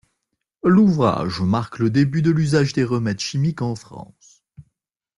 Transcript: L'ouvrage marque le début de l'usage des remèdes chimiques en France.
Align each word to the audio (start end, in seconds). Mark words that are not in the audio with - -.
L'ouvrage 0.63 1.41
marque 1.41 1.77
le 1.77 1.91
début 1.91 2.23
de 2.23 2.31
l'usage 2.31 2.73
des 2.73 2.83
remèdes 2.83 3.19
chimiques 3.19 3.61
en 3.61 3.75
France. 3.75 4.43